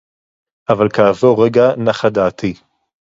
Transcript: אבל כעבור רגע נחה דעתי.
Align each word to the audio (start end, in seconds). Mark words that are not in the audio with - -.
אבל 0.69 0.89
כעבור 0.89 1.45
רגע 1.45 1.67
נחה 1.85 2.09
דעתי. 2.09 2.53